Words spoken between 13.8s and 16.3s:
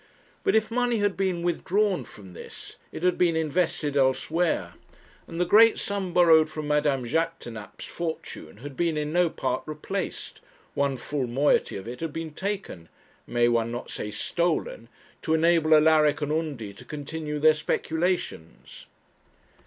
say stolen? to enable Alaric